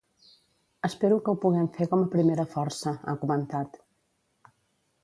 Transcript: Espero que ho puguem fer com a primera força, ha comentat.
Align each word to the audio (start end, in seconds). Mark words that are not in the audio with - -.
Espero 0.87 1.19
que 1.27 1.35
ho 1.35 1.39
puguem 1.43 1.67
fer 1.77 1.89
com 1.93 2.07
a 2.07 2.09
primera 2.17 2.47
força, 2.55 2.95
ha 3.05 3.17
comentat. 3.27 3.81